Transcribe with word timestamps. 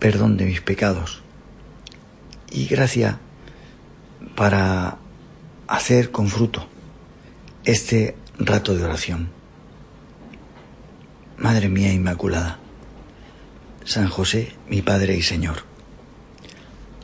perdón 0.00 0.36
de 0.36 0.46
mis 0.46 0.60
pecados 0.62 1.22
y 2.50 2.66
gracia 2.66 3.20
para 4.34 4.96
hacer 5.68 6.10
con 6.10 6.28
fruto 6.28 6.66
este 7.64 8.16
rato 8.38 8.74
de 8.74 8.82
oración. 8.82 9.30
Madre 11.36 11.68
mía 11.68 11.92
Inmaculada, 11.92 12.58
San 13.84 14.08
José, 14.08 14.54
mi 14.68 14.82
Padre 14.82 15.16
y 15.16 15.22
Señor, 15.22 15.64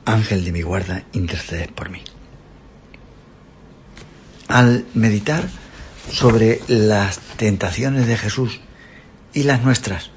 Ángel 0.05 0.45
de 0.45 0.53
mi 0.53 0.63
guarda, 0.63 1.05
interceded 1.13 1.71
por 1.71 1.91
mí. 1.91 2.03
Al 4.49 4.87
meditar 4.95 5.49
sobre 6.11 6.61
las 6.69 7.19
tentaciones 7.37 8.07
de 8.07 8.17
Jesús 8.17 8.61
y 9.35 9.43
las 9.43 9.63
nuestras, 9.63 10.11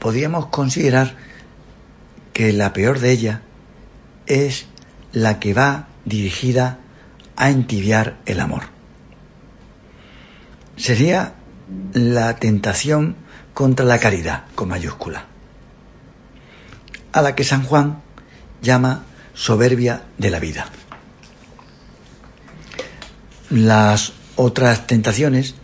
podríamos 0.00 0.46
considerar 0.46 1.14
que 2.32 2.52
la 2.52 2.72
peor 2.72 2.98
de 2.98 3.12
ellas 3.12 3.40
es 4.26 4.66
la 5.12 5.38
que 5.38 5.54
va 5.54 5.86
dirigida 6.04 6.78
a 7.36 7.50
entibiar 7.50 8.16
el 8.26 8.40
amor. 8.40 8.62
Sería 10.76 11.34
la 11.92 12.36
tentación 12.36 13.14
contra 13.54 13.84
la 13.84 13.98
caridad, 13.98 14.44
con 14.54 14.68
mayúscula, 14.68 15.26
a 17.12 17.22
la 17.22 17.34
que 17.34 17.44
San 17.44 17.62
Juan 17.62 18.00
llama 18.62 19.04
soberbia 19.34 20.04
de 20.16 20.30
la 20.30 20.40
vida. 20.40 20.66
Las 23.50 24.14
otras 24.36 24.86
tentaciones, 24.86 25.54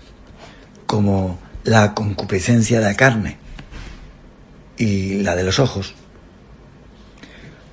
como 0.87 1.39
la 1.65 1.95
concupiscencia 1.95 2.81
de 2.81 2.87
la 2.87 2.95
carne 2.95 3.46
y 4.77 5.23
la 5.23 5.37
de 5.37 5.45
los 5.45 5.59
ojos, 5.59 5.95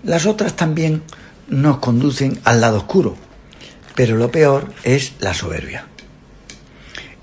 las 0.04 0.26
otras 0.26 0.56
también 0.56 1.04
nos 1.48 1.78
conducen 1.80 2.40
al 2.44 2.62
lado 2.62 2.78
oscuro, 2.78 3.16
pero 3.96 4.18
lo 4.18 4.32
peor 4.32 4.74
es 4.84 5.14
la 5.20 5.34
soberbia. 5.34 5.88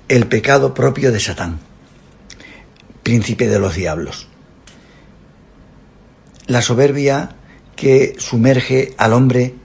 El 0.07 0.27
pecado 0.27 0.73
propio 0.73 1.11
de 1.11 1.19
Satán, 1.19 1.59
príncipe 3.03 3.47
de 3.47 3.59
los 3.59 3.75
diablos. 3.75 4.27
La 6.47 6.61
soberbia 6.61 7.35
que 7.75 8.15
sumerge 8.17 8.93
al 8.97 9.13
hombre 9.13 9.55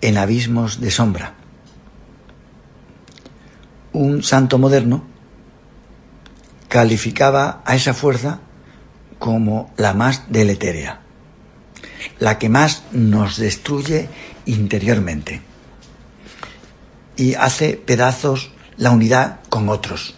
en 0.00 0.18
abismos 0.18 0.80
de 0.80 0.90
sombra. 0.90 1.34
Un 3.92 4.22
santo 4.22 4.58
moderno 4.58 5.04
calificaba 6.68 7.62
a 7.64 7.76
esa 7.76 7.94
fuerza 7.94 8.40
como 9.18 9.72
la 9.76 9.94
más 9.94 10.24
deletérea, 10.28 11.00
la 12.18 12.38
que 12.38 12.48
más 12.48 12.84
nos 12.92 13.36
destruye 13.36 14.08
interiormente 14.44 15.42
y 17.16 17.34
hace 17.34 17.74
pedazos 17.76 18.50
la 18.76 18.90
unidad 18.90 19.40
con 19.48 19.68
otros. 19.68 20.14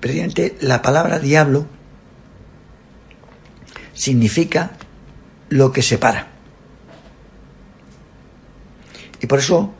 Presidente, 0.00 0.56
la 0.60 0.82
palabra 0.82 1.18
diablo 1.18 1.66
significa 3.92 4.72
lo 5.48 5.72
que 5.72 5.82
separa. 5.82 6.28
Y 9.20 9.26
por 9.26 9.38
eso 9.38 9.74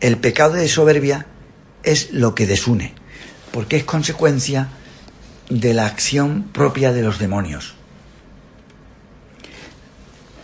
el 0.00 0.18
pecado 0.18 0.54
de 0.54 0.68
soberbia 0.68 1.26
es 1.82 2.12
lo 2.12 2.34
que 2.34 2.46
desune, 2.46 2.94
porque 3.52 3.76
es 3.76 3.84
consecuencia 3.84 4.68
de 5.48 5.74
la 5.74 5.86
acción 5.86 6.44
propia 6.52 6.92
de 6.92 7.02
los 7.02 7.18
demonios. 7.18 7.74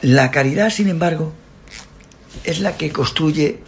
La 0.02 0.30
caridad, 0.30 0.70
sin 0.70 0.88
embargo, 0.88 1.32
es 2.44 2.60
la 2.60 2.76
que 2.76 2.92
construye 2.92 3.60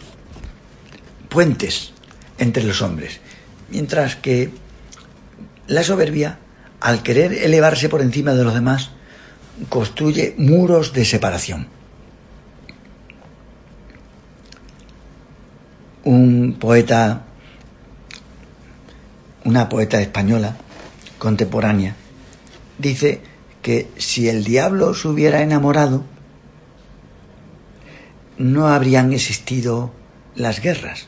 puentes 1.29 1.93
entre 2.37 2.63
los 2.63 2.81
hombres, 2.81 3.19
mientras 3.69 4.15
que 4.15 4.51
la 5.67 5.83
soberbia, 5.83 6.39
al 6.79 7.01
querer 7.03 7.33
elevarse 7.33 7.89
por 7.89 8.01
encima 8.01 8.33
de 8.33 8.43
los 8.43 8.53
demás, 8.53 8.91
construye 9.69 10.35
muros 10.37 10.93
de 10.93 11.05
separación. 11.05 11.67
Un 16.03 16.57
poeta, 16.59 17.23
una 19.43 19.67
poeta 19.67 19.99
española 19.99 20.55
contemporánea, 21.19 21.95
dice 22.77 23.21
que 23.61 23.89
si 23.97 24.29
el 24.29 24.43
diablo 24.43 24.93
se 24.93 25.07
hubiera 25.07 25.41
enamorado, 25.41 26.03
no 28.37 28.67
habrían 28.67 29.13
existido 29.13 29.91
las 30.35 30.61
guerras, 30.61 31.07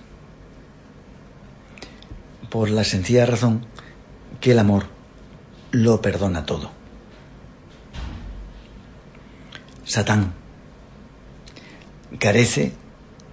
por 2.49 2.69
la 2.69 2.83
sencilla 2.83 3.25
razón 3.25 3.65
que 4.41 4.51
el 4.51 4.59
amor 4.59 4.87
lo 5.71 6.01
perdona 6.01 6.45
todo. 6.45 6.71
Satán 9.85 10.33
carece 12.19 12.73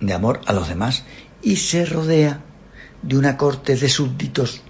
de 0.00 0.12
amor 0.12 0.40
a 0.46 0.52
los 0.52 0.68
demás 0.68 1.04
y 1.42 1.56
se 1.56 1.86
rodea 1.86 2.40
de 3.02 3.16
una 3.16 3.36
corte 3.36 3.76
de 3.76 3.88
súbditos 3.88 4.62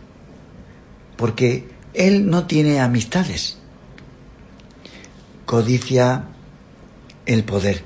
porque 1.17 1.76
él 1.97 2.29
no 2.29 2.47
tiene 2.47 2.81
amistades. 2.81 3.57
Codicia 5.47 6.25
el 7.25 7.43
poder 7.43 7.85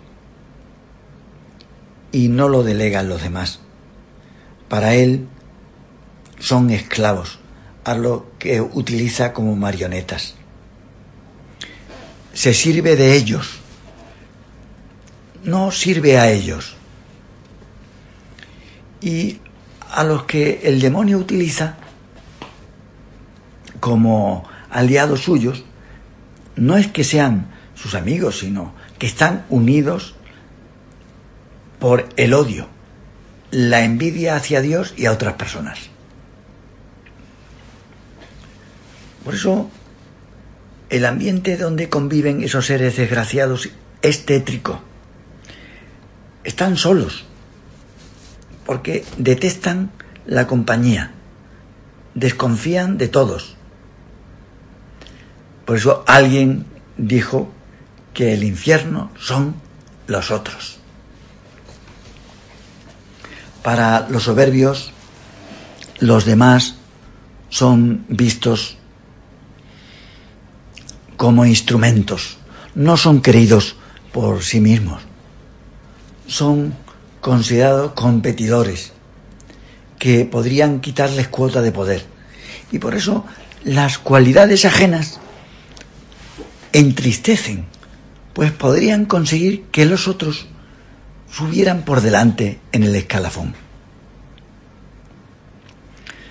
y 2.13 2.29
no 2.29 2.49
lo 2.49 2.63
delegan 2.65 3.09
los 3.09 3.23
demás. 3.23 3.61
Para 4.69 4.95
él 4.95 5.29
son 6.39 6.71
esclavos, 6.71 7.39
a 7.85 7.95
lo 7.95 8.33
que 8.39 8.61
utiliza 8.61 9.33
como 9.33 9.55
marionetas. 9.55 10.35
Se 12.33 12.53
sirve 12.53 12.97
de 12.97 13.15
ellos, 13.15 13.59
no 15.45 15.71
sirve 15.71 16.19
a 16.19 16.31
ellos. 16.31 16.77
Y 19.01 19.39
a 19.89 20.05
los 20.05 20.25
que 20.25 20.61
el 20.65 20.81
demonio 20.81 21.19
utiliza 21.19 21.77
como 23.81 24.49
aliados 24.71 25.23
suyos, 25.23 25.65
no 26.57 26.77
es 26.77 26.87
que 26.89 27.05
sean 27.05 27.51
sus 27.75 27.95
amigos, 27.95 28.39
sino 28.39 28.75
que 28.99 29.07
están 29.07 29.47
unidos 29.49 30.15
por 31.79 32.09
el 32.17 32.35
odio, 32.35 32.69
la 33.51 33.83
envidia 33.83 34.37
hacia 34.37 34.61
Dios 34.61 34.95
y 34.97 35.07
a 35.07 35.13
otras 35.13 35.35
personas. 35.35 35.79
Por 39.25 39.35
eso, 39.35 39.71
el 40.91 41.05
ambiente 41.05 41.57
donde 41.57 41.89
conviven 41.89 42.43
esos 42.43 42.67
seres 42.67 42.97
desgraciados 42.97 43.71
es 44.03 44.27
tétrico. 44.27 44.81
Están 46.45 46.77
solos, 46.77 47.25
porque 48.67 49.05
detestan 49.19 49.91
la 50.27 50.47
compañía, 50.47 51.13
desconfían 52.15 52.99
de 52.99 53.09
todos. 53.09 53.57
Por 55.71 55.77
eso 55.77 56.03
alguien 56.05 56.67
dijo 56.97 57.49
que 58.13 58.35
el 58.35 58.43
infierno 58.43 59.13
son 59.21 59.55
los 60.09 60.33
otros. 60.33 60.81
Para 63.63 64.09
los 64.09 64.25
soberbios, 64.25 64.93
los 66.01 66.25
demás 66.25 66.75
son 67.51 68.05
vistos 68.09 68.79
como 71.17 71.47
instrumentos, 71.47 72.39
no 72.75 72.97
son 72.97 73.23
queridos 73.23 73.77
por 74.13 74.43
sí 74.43 74.59
mismos, 74.59 75.01
son 76.27 76.75
considerados 77.21 77.93
competidores 77.93 78.93
que 80.01 80.25
podrían 80.25 80.81
quitarles 80.81 81.29
cuota 81.29 81.63
de 81.63 81.71
poder. 81.71 82.05
Y 82.73 82.81
por 82.81 82.97
eso 82.97 83.25
las 83.63 83.99
cualidades 83.99 84.65
ajenas 84.65 85.21
entristecen, 86.73 87.67
pues 88.33 88.53
podrían 88.53 89.05
conseguir 89.05 89.65
que 89.73 89.87
los 89.87 90.09
otros 90.09 90.47
subieran 91.31 91.85
por 91.85 92.01
delante 92.01 92.61
en 92.73 92.83
el 92.83 92.95
escalafón. 92.95 93.55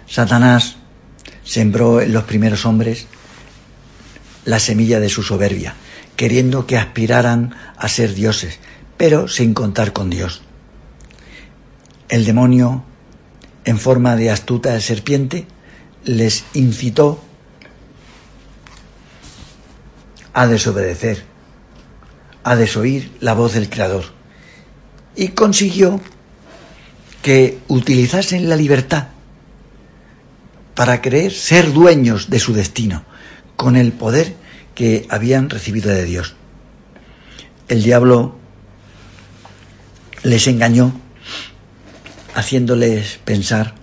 Satanás 0.07 0.77
sembró 1.43 2.01
en 2.01 2.13
los 2.13 2.23
primeros 2.23 2.65
hombres 2.65 3.07
la 4.45 4.59
semilla 4.59 4.99
de 4.99 5.09
su 5.09 5.23
soberbia, 5.23 5.75
queriendo 6.15 6.65
que 6.65 6.77
aspiraran 6.77 7.55
a 7.77 7.87
ser 7.87 8.13
dioses, 8.13 8.59
pero 8.97 9.27
sin 9.27 9.53
contar 9.53 9.93
con 9.93 10.09
Dios. 10.09 10.41
El 12.09 12.25
demonio, 12.25 12.83
en 13.65 13.77
forma 13.77 14.15
de 14.15 14.31
astuta 14.31 14.79
serpiente, 14.81 15.45
les 16.03 16.43
incitó 16.53 17.23
a 20.39 20.47
desobedecer, 20.47 21.25
a 22.45 22.55
desoír 22.55 23.11
la 23.19 23.33
voz 23.33 23.51
del 23.55 23.69
Creador, 23.69 24.05
y 25.13 25.35
consiguió 25.35 25.99
que 27.21 27.59
utilizasen 27.67 28.47
la 28.47 28.55
libertad 28.55 29.09
para 30.75 31.01
creer 31.01 31.33
ser 31.33 31.73
dueños 31.73 32.29
de 32.29 32.39
su 32.39 32.53
destino, 32.53 33.03
con 33.57 33.75
el 33.75 33.91
poder 33.91 34.33
que 34.75 35.05
habían 35.09 35.49
recibido 35.49 35.89
de 35.89 36.05
Dios. 36.05 36.35
El 37.67 37.83
diablo 37.83 38.37
les 40.23 40.47
engañó 40.47 40.93
haciéndoles 42.33 43.19
pensar 43.25 43.75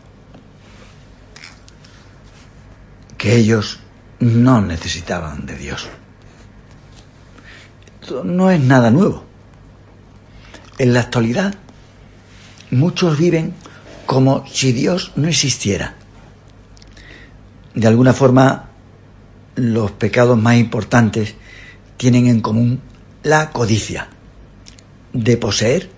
que 3.19 3.37
ellos 3.37 3.81
no 4.20 4.62
necesitaban 4.62 5.44
de 5.44 5.58
Dios. 5.58 5.87
Esto 8.06 8.23
no 8.23 8.53
es 8.53 8.61
nada 8.61 8.93
nuevo. 8.93 9.25
En 10.79 10.94
la 10.94 11.00
actualidad, 11.00 11.56
muchos 12.70 13.19
viven 13.19 13.53
como 14.06 14.47
si 14.47 14.70
Dios 14.70 15.11
no 15.17 15.26
existiera. 15.26 15.97
De 17.75 17.88
alguna 17.88 18.12
forma, 18.12 18.69
los 19.56 19.91
pecados 19.91 20.38
más 20.38 20.55
importantes 20.55 21.35
tienen 21.97 22.29
en 22.29 22.43
común 22.43 22.81
la 23.25 23.50
codicia, 23.50 24.06
de 25.12 25.37
poseer 25.37 25.91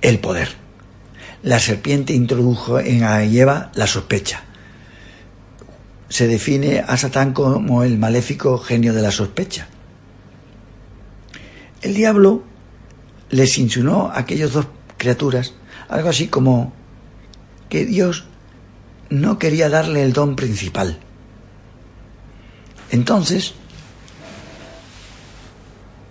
el 0.00 0.20
poder. 0.20 0.50
La 1.42 1.58
serpiente 1.58 2.12
introdujo 2.12 2.78
en 2.78 3.02
Eva 3.02 3.72
la 3.74 3.88
sospecha. 3.88 4.44
Se 6.08 6.28
define 6.28 6.84
a 6.86 6.96
Satán 6.96 7.32
como 7.32 7.82
el 7.82 7.98
maléfico 7.98 8.58
genio 8.58 8.94
de 8.94 9.02
la 9.02 9.10
sospecha. 9.10 9.66
El 11.82 11.94
diablo 11.94 12.42
les 13.30 13.58
insinuó 13.58 14.08
a 14.08 14.20
aquellas 14.20 14.52
dos 14.52 14.66
criaturas 14.96 15.54
algo 15.88 16.08
así 16.08 16.28
como 16.28 16.72
que 17.68 17.84
Dios 17.84 18.24
no 19.10 19.38
quería 19.38 19.68
darle 19.68 20.02
el 20.02 20.12
don 20.12 20.36
principal, 20.36 20.98
entonces, 22.92 23.54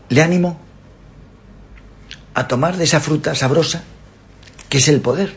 le 0.09 0.21
animo 0.23 0.59
a 2.33 2.47
tomar 2.47 2.75
de 2.75 2.85
esa 2.85 2.99
fruta 2.99 3.35
sabrosa 3.35 3.83
que 4.67 4.79
es 4.79 4.87
el 4.87 4.99
poder. 4.99 5.35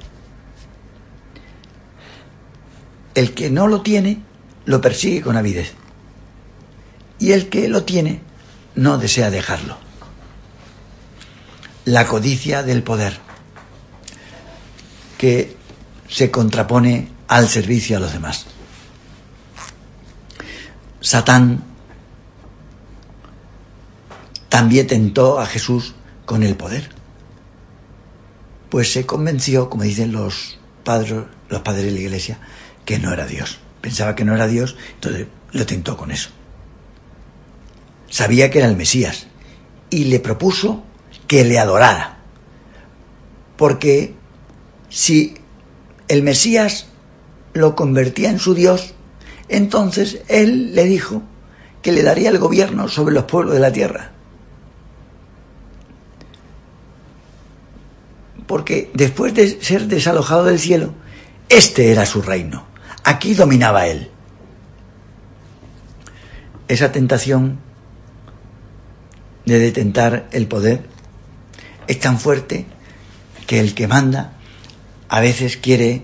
El 3.15 3.35
que 3.35 3.51
no 3.51 3.69
lo 3.69 3.83
tiene, 3.83 4.23
lo 4.65 4.81
persigue 4.81 5.21
con 5.21 5.37
avidez. 5.37 5.75
Y 7.19 7.33
el 7.33 7.51
que 7.51 7.69
lo 7.69 7.85
tiene, 7.85 8.23
no 8.75 8.97
desea 8.97 9.31
dejarlo. 9.31 9.84
La 11.85 12.07
codicia 12.07 12.63
del 12.63 12.83
poder, 12.83 13.19
que 15.19 15.57
se 16.09 16.31
contrapone 16.31 17.09
al 17.29 17.49
servicio 17.49 17.97
a 17.97 18.01
los 18.01 18.13
demás. 18.13 18.47
Satán 21.01 21.63
también 24.49 24.87
tentó 24.87 25.41
a 25.41 25.47
Jesús 25.47 25.95
con 26.25 26.43
el 26.43 26.57
poder. 26.57 26.91
Pues 28.71 28.93
se 28.93 29.05
convenció, 29.05 29.69
como 29.69 29.83
dicen 29.83 30.13
los 30.13 30.59
padres, 30.85 31.25
los 31.49 31.61
padres 31.63 31.85
de 31.85 31.91
la 31.91 32.01
iglesia, 32.01 32.39
que 32.85 32.99
no 32.99 33.13
era 33.13 33.27
Dios. 33.27 33.59
Pensaba 33.81 34.15
que 34.15 34.25
no 34.25 34.35
era 34.35 34.47
Dios, 34.47 34.77
entonces 34.95 35.27
lo 35.53 35.67
tentó 35.67 35.97
con 35.97 36.11
eso. 36.11 36.31
Sabía 38.09 38.51
que 38.51 38.59
era 38.59 38.69
el 38.69 38.77
Mesías 38.77 39.27
y 39.91 40.05
le 40.05 40.21
propuso 40.21 40.85
que 41.27 41.45
le 41.45 41.59
adorara. 41.59 42.19
Porque 43.57 44.15
si 44.89 45.35
el 46.09 46.23
Mesías 46.23 46.87
lo 47.53 47.75
convertía 47.77 48.31
en 48.31 48.39
su 48.39 48.55
Dios, 48.55 48.95
entonces 49.49 50.23
él 50.29 50.75
le 50.75 50.85
dijo 50.85 51.23
que 51.83 51.93
le 51.93 52.03
daría 52.03 52.31
el 52.31 52.39
gobierno 52.39 52.89
sobre 52.89 53.15
los 53.15 53.25
pueblos 53.25 53.55
de 53.55 53.61
la 53.61 53.73
tierra. 53.73 54.11
Porque 58.47 58.91
después 58.95 59.35
de 59.35 59.63
ser 59.63 59.87
desalojado 59.87 60.45
del 60.45 60.59
cielo, 60.59 60.93
este 61.49 61.93
era 61.93 62.07
su 62.07 62.23
reino. 62.23 62.67
Aquí 63.05 63.35
dominaba 63.35 63.87
él. 63.87 64.11
Esa 66.69 66.93
tentación 66.93 67.59
de 69.45 69.59
detentar 69.59 70.29
el 70.33 70.47
poder 70.47 70.94
es 71.87 72.01
tan 72.01 72.19
fuerte 72.19 72.67
que 73.47 73.61
el 73.61 73.75
que 73.75 73.89
manda 73.89 74.33
a 75.09 75.21
veces 75.21 75.57
quiere 75.57 76.03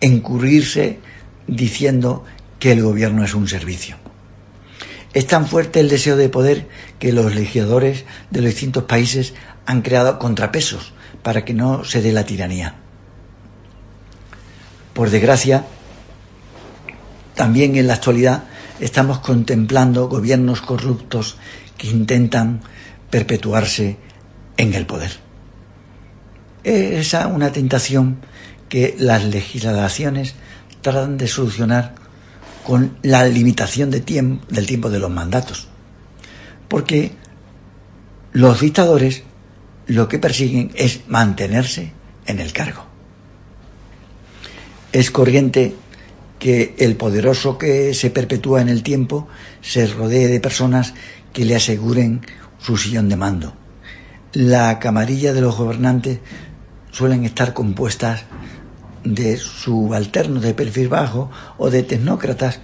encurrirse 0.00 0.98
diciendo 1.46 2.24
que 2.58 2.72
el 2.72 2.82
gobierno 2.82 3.24
es 3.24 3.34
un 3.34 3.48
servicio. 3.48 3.96
Es 5.12 5.26
tan 5.26 5.46
fuerte 5.46 5.80
el 5.80 5.88
deseo 5.88 6.16
de 6.16 6.28
poder 6.28 6.68
que 6.98 7.12
los 7.12 7.34
legisladores 7.34 8.04
de 8.30 8.40
los 8.40 8.50
distintos 8.50 8.84
países 8.84 9.34
han 9.66 9.82
creado 9.82 10.18
contrapesos 10.18 10.92
para 11.22 11.44
que 11.44 11.54
no 11.54 11.84
se 11.84 12.00
dé 12.00 12.12
la 12.12 12.24
tiranía. 12.24 12.76
Por 14.94 15.10
desgracia, 15.10 15.64
también 17.34 17.76
en 17.76 17.86
la 17.86 17.94
actualidad 17.94 18.44
estamos 18.78 19.18
contemplando 19.18 20.08
gobiernos 20.08 20.60
corruptos 20.60 21.36
que 21.76 21.88
intentan 21.88 22.60
perpetuarse 23.10 23.96
en 24.60 24.74
el 24.74 24.86
poder. 24.86 25.10
Es 26.62 27.06
esa 27.06 27.28
una 27.28 27.50
tentación 27.50 28.18
que 28.68 28.94
las 28.98 29.24
legislaciones 29.24 30.34
tratan 30.82 31.16
de 31.16 31.28
solucionar 31.28 31.94
con 32.64 32.98
la 33.02 33.26
limitación 33.26 33.90
del 33.90 34.04
tiempo 34.04 34.90
de 34.90 34.98
los 34.98 35.10
mandatos. 35.10 35.68
Porque 36.68 37.12
los 38.32 38.60
dictadores 38.60 39.22
lo 39.86 40.08
que 40.08 40.18
persiguen 40.18 40.70
es 40.74 41.00
mantenerse 41.08 41.92
en 42.26 42.38
el 42.38 42.52
cargo. 42.52 42.84
Es 44.92 45.10
corriente 45.10 45.74
que 46.38 46.74
el 46.78 46.96
poderoso 46.96 47.58
que 47.58 47.94
se 47.94 48.10
perpetúa 48.10 48.60
en 48.60 48.68
el 48.68 48.82
tiempo 48.82 49.26
se 49.62 49.86
rodee 49.86 50.28
de 50.28 50.40
personas 50.40 50.94
que 51.32 51.44
le 51.44 51.56
aseguren 51.56 52.20
su 52.58 52.76
sillón 52.76 53.08
de 53.08 53.16
mando. 53.16 53.59
La 54.32 54.78
camarilla 54.78 55.32
de 55.32 55.40
los 55.40 55.56
gobernantes 55.56 56.20
suelen 56.92 57.24
estar 57.24 57.52
compuestas 57.52 58.22
de 59.02 59.36
subalternos 59.36 60.40
de 60.40 60.54
perfil 60.54 60.88
bajo 60.88 61.32
o 61.58 61.68
de 61.68 61.82
tecnócratas, 61.82 62.60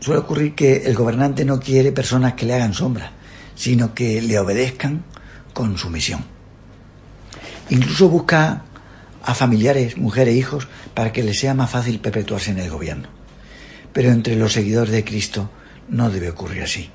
suele 0.00 0.22
ocurrir 0.22 0.56
que 0.56 0.86
el 0.86 0.96
gobernante 0.96 1.44
no 1.44 1.60
quiere 1.60 1.92
personas 1.92 2.34
que 2.34 2.46
le 2.46 2.54
hagan 2.54 2.74
sombra, 2.74 3.12
sino 3.54 3.94
que 3.94 4.20
le 4.20 4.40
obedezcan 4.40 5.04
con 5.52 5.78
sumisión. 5.78 6.24
Incluso 7.70 8.08
busca 8.08 8.64
a 9.22 9.34
familiares, 9.34 9.98
mujeres, 9.98 10.34
hijos, 10.34 10.66
para 10.94 11.12
que 11.12 11.22
les 11.22 11.38
sea 11.38 11.54
más 11.54 11.70
fácil 11.70 12.00
perpetuarse 12.00 12.50
en 12.50 12.58
el 12.58 12.70
gobierno. 12.70 13.08
Pero 13.92 14.10
entre 14.10 14.34
los 14.34 14.52
seguidores 14.52 14.90
de 14.90 15.04
Cristo 15.04 15.48
no 15.88 16.10
debe 16.10 16.30
ocurrir 16.30 16.64
así, 16.64 16.90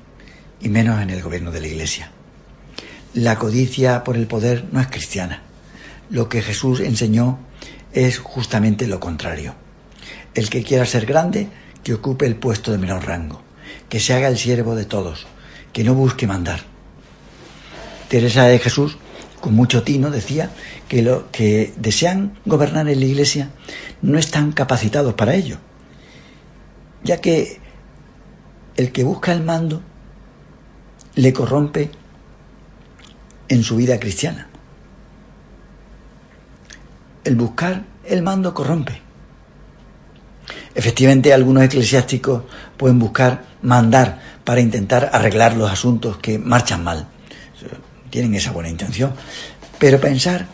y 0.60 0.68
menos 0.68 1.00
en 1.00 1.08
el 1.08 1.22
gobierno 1.22 1.50
de 1.50 1.62
la 1.62 1.68
Iglesia. 1.68 2.12
La 3.14 3.38
codicia 3.38 4.04
por 4.04 4.16
el 4.16 4.26
poder 4.26 4.66
no 4.70 4.80
es 4.80 4.88
cristiana. 4.88 5.42
Lo 6.10 6.28
que 6.28 6.42
Jesús 6.42 6.80
enseñó 6.80 7.38
es 7.92 8.18
justamente 8.18 8.86
lo 8.86 9.00
contrario. 9.00 9.54
El 10.34 10.50
que 10.50 10.62
quiera 10.62 10.84
ser 10.84 11.06
grande, 11.06 11.48
que 11.82 11.94
ocupe 11.94 12.26
el 12.26 12.36
puesto 12.36 12.70
de 12.70 12.78
menor 12.78 13.06
rango, 13.06 13.40
que 13.88 13.98
se 13.98 14.12
haga 14.12 14.28
el 14.28 14.36
siervo 14.36 14.74
de 14.74 14.84
todos, 14.84 15.26
que 15.72 15.84
no 15.84 15.94
busque 15.94 16.26
mandar. 16.26 16.60
Teresa 18.08 18.44
de 18.44 18.58
Jesús, 18.58 18.98
con 19.40 19.54
mucho 19.54 19.82
tino, 19.82 20.10
decía 20.10 20.50
que 20.86 21.02
los 21.02 21.24
que 21.32 21.72
desean 21.76 22.38
gobernar 22.44 22.88
en 22.88 23.00
la 23.00 23.06
Iglesia 23.06 23.50
no 24.02 24.18
están 24.18 24.52
capacitados 24.52 25.14
para 25.14 25.34
ello, 25.34 25.58
ya 27.04 27.20
que 27.22 27.58
el 28.76 28.92
que 28.92 29.04
busca 29.04 29.32
el 29.32 29.42
mando 29.42 29.82
le 31.14 31.32
corrompe 31.32 31.90
en 33.48 33.62
su 33.62 33.76
vida 33.76 33.98
cristiana. 33.98 34.48
El 37.24 37.36
buscar 37.36 37.84
el 38.04 38.22
mando 38.22 38.54
corrompe. 38.54 39.00
Efectivamente, 40.74 41.32
algunos 41.32 41.64
eclesiásticos 41.64 42.44
pueden 42.76 42.98
buscar 42.98 43.44
mandar 43.62 44.20
para 44.44 44.60
intentar 44.60 45.10
arreglar 45.12 45.56
los 45.56 45.70
asuntos 45.70 46.18
que 46.18 46.38
marchan 46.38 46.84
mal. 46.84 47.08
Tienen 48.10 48.34
esa 48.34 48.52
buena 48.52 48.70
intención. 48.70 49.12
Pero 49.78 50.00
pensar 50.00 50.46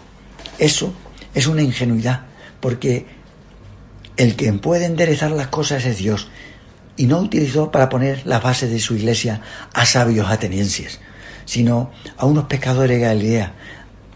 eso 0.59 0.93
es 1.35 1.47
una 1.47 1.63
ingenuidad, 1.63 2.23
porque 2.61 3.07
el 4.17 4.37
que 4.37 4.53
puede 4.55 4.87
enderezar 4.87 5.31
las 5.31 5.49
cosas 5.49 5.85
es 5.85 5.99
Dios, 5.99 6.29
y 6.97 7.07
no 7.07 7.19
utilizó 7.19 7.71
para 7.71 7.89
poner 7.89 8.27
las 8.27 8.43
bases 8.43 8.71
de 8.71 8.79
su 8.79 8.95
iglesia 8.95 9.41
a 9.73 9.85
sabios 9.85 10.31
atenienses, 10.31 11.01
sino 11.45 11.91
a 12.17 12.27
unos 12.27 12.45
pescadores 12.45 12.99
de 12.99 13.05
Galilea. 13.05 13.53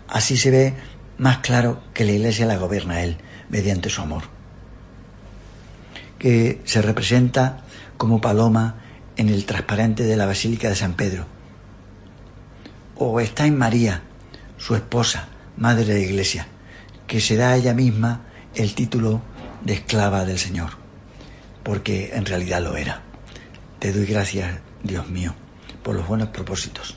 Así 0.09 0.37
se 0.37 0.51
ve 0.51 0.75
más 1.19 1.39
claro 1.39 1.83
que 1.95 2.05
la 2.05 2.13
iglesia 2.13 2.47
la 2.47 2.57
gobierna 2.57 3.03
él 3.03 3.19
mediante 3.49 3.91
su 3.91 4.03
amor, 4.03 4.25
que 6.19 6.61
se 6.65 6.83
representa 6.83 7.65
como 7.97 8.21
paloma 8.21 8.77
en 9.17 9.29
el 9.29 9.45
transparente 9.45 10.05
de 10.05 10.17
la 10.17 10.27
Basílica 10.27 10.69
de 10.69 10.77
San 10.77 10.95
Pedro. 10.95 11.27
O 12.97 13.21
está 13.21 13.47
en 13.47 13.57
María, 13.57 14.03
su 14.57 14.75
esposa, 14.75 15.29
madre 15.57 15.85
de 15.85 15.95
la 15.95 16.07
iglesia, 16.07 16.47
que 17.07 17.21
se 17.21 17.37
da 17.37 17.51
a 17.51 17.57
ella 17.57 17.75
misma 17.75 18.23
el 18.55 18.75
título 18.75 19.23
de 19.65 19.75
esclava 19.75 20.25
del 20.25 20.39
Señor 20.39 20.89
porque 21.69 22.13
en 22.15 22.25
realidad 22.25 22.63
lo 22.63 22.79
era. 22.79 23.03
Te 23.79 23.93
doy 23.93 24.07
gracias, 24.07 24.59
Dios 24.83 25.07
mío, 25.11 25.35
por 25.83 25.95
los 25.95 26.09
buenos 26.09 26.31
propósitos, 26.31 26.97